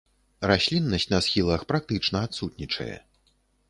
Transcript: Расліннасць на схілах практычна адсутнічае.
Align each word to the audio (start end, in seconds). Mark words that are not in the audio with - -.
Расліннасць 0.51 1.05
на 1.13 1.21
схілах 1.27 1.61
практычна 1.75 2.27
адсутнічае. 2.31 2.93